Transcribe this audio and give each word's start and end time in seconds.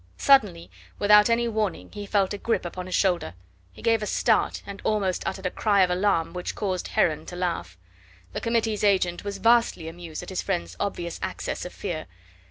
Suddenly, 0.17 0.71
without 0.97 1.29
any 1.29 1.47
warning 1.47 1.91
he 1.93 2.07
felt 2.07 2.33
a 2.33 2.39
grip 2.39 2.65
upon 2.65 2.87
his 2.87 2.95
shoulder. 2.95 3.35
He 3.71 3.83
gave 3.83 4.01
a 4.01 4.07
start 4.07 4.63
and 4.65 4.81
almost 4.83 5.21
uttered 5.27 5.45
a 5.45 5.51
cry 5.51 5.83
of 5.83 5.91
alarm 5.91 6.33
which 6.33 6.55
caused 6.55 6.87
Heron 6.87 7.23
to 7.27 7.35
laugh. 7.35 7.77
The 8.33 8.41
Committee's 8.41 8.83
agent 8.83 9.23
was 9.23 9.37
vastly 9.37 9.87
amused 9.87 10.23
at 10.23 10.29
his 10.29 10.41
friend's 10.41 10.75
obvious 10.79 11.19
access 11.21 11.65
of 11.65 11.73
fear. 11.73 12.07